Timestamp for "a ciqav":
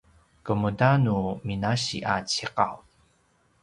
2.13-2.75